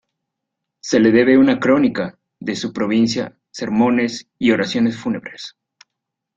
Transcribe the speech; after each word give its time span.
Se 0.81 0.99
le 0.99 1.11
debe 1.11 1.37
una 1.37 1.59
"Crónica" 1.59 2.17
de 2.39 2.55
su 2.55 2.73
provincia, 2.73 3.37
"Sermones" 3.51 4.27
y 4.39 4.49
"Oraciones 4.49 4.97
fúnebres". 4.97 5.55